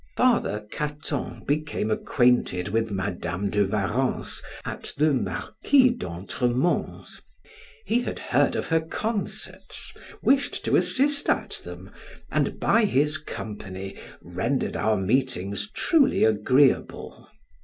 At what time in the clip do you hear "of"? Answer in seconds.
5.89-6.03, 8.55-8.69